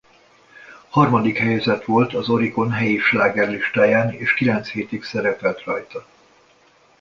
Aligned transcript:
Harmadik 0.89 1.37
helyezett 1.37 1.85
volt 1.85 2.13
az 2.13 2.29
Oricon 2.29 2.71
heti 2.71 2.97
slágerlistáján 2.97 4.11
és 4.13 4.33
kilenc 4.33 4.69
hétig 4.69 5.03
szerepelt 5.03 5.63
rajta. 5.63 6.07